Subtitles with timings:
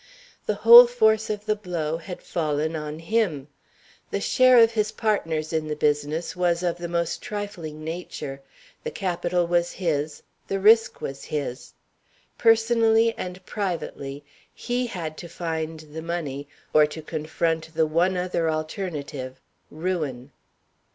[0.47, 3.49] The whole force of the blow had fallen on him.
[4.09, 8.41] The share of his partners in the business was of the most trifling nature.
[8.83, 11.75] The capital was his, the risk was his.
[12.35, 14.23] Personally and privately,
[14.55, 19.39] he had to find the money, or to confront the one other alternative
[19.69, 20.31] ruin.